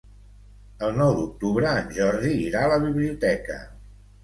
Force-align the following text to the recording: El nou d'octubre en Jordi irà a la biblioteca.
El 0.87 0.97
nou 1.01 1.13
d'octubre 1.17 1.75
en 1.83 1.93
Jordi 1.99 2.33
irà 2.49 2.65
a 2.65 2.73
la 2.75 2.83
biblioteca. 2.89 3.63